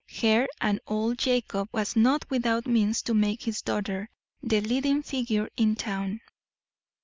her, 0.19 0.47
and 0.59 0.79
old 0.87 1.15
Jacob 1.19 1.69
was 1.71 1.95
not 1.95 2.27
without 2.27 2.65
means 2.65 3.03
to 3.03 3.13
make 3.13 3.43
his 3.43 3.61
daughter 3.61 4.09
the 4.41 4.59
leading 4.59 5.03
figure 5.03 5.47
in 5.55 5.75
town. 5.75 6.19